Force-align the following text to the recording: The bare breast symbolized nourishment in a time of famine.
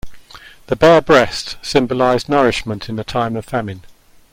The 0.65 0.75
bare 0.75 0.99
breast 1.03 1.57
symbolized 1.61 2.27
nourishment 2.27 2.89
in 2.89 2.97
a 2.97 3.03
time 3.03 3.35
of 3.35 3.45
famine. 3.45 3.83